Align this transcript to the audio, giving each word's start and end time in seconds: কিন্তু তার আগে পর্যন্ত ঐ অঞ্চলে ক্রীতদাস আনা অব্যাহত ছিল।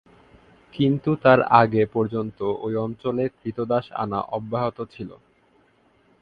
কিন্তু 0.73 1.09
তার 1.23 1.39
আগে 1.61 1.83
পর্যন্ত 1.93 2.39
ঐ 2.61 2.69
অঞ্চলে 2.85 3.23
ক্রীতদাস 3.37 3.85
আনা 3.95 4.19
অব্যাহত 4.31 4.77
ছিল। 4.93 5.09